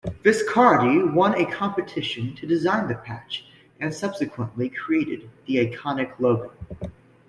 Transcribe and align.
Viscardi 0.23 1.13
won 1.13 1.35
a 1.35 1.45
competition 1.45 2.33
to 2.35 2.47
design 2.47 2.87
the 2.87 2.95
patch, 2.95 3.45
and 3.79 3.93
subsequently 3.93 4.67
created 4.67 5.29
the 5.45 5.57
iconic 5.57 6.13
logo. 6.19 6.51